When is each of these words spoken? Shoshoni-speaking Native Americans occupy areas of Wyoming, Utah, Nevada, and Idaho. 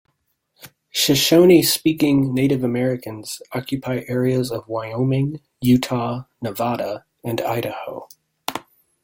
Shoshoni-speaking 0.91 2.33
Native 2.33 2.63
Americans 2.63 3.39
occupy 3.51 4.01
areas 4.07 4.51
of 4.51 4.67
Wyoming, 4.67 5.41
Utah, 5.61 6.23
Nevada, 6.41 7.05
and 7.23 7.39
Idaho. 7.39 8.07